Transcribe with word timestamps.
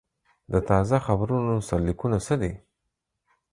د 0.51 0.53
تازه 0.69 0.95
خبرونو 1.05 1.53
سرلیکونه 1.67 2.17
څه 2.25 2.35
دي؟ 2.41 2.51